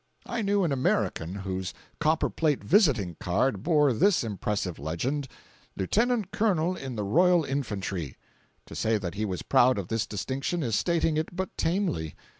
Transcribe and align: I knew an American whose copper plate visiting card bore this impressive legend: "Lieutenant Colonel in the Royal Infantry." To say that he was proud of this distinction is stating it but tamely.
I 0.25 0.41
knew 0.41 0.63
an 0.63 0.71
American 0.71 1.35
whose 1.35 1.75
copper 1.99 2.31
plate 2.31 2.63
visiting 2.63 3.17
card 3.19 3.61
bore 3.61 3.93
this 3.93 4.23
impressive 4.23 4.79
legend: 4.79 5.27
"Lieutenant 5.77 6.31
Colonel 6.31 6.75
in 6.75 6.95
the 6.95 7.03
Royal 7.03 7.45
Infantry." 7.45 8.17
To 8.65 8.73
say 8.73 8.97
that 8.97 9.13
he 9.13 9.25
was 9.25 9.43
proud 9.43 9.77
of 9.77 9.89
this 9.89 10.07
distinction 10.07 10.63
is 10.63 10.73
stating 10.73 11.17
it 11.17 11.35
but 11.35 11.55
tamely. 11.55 12.15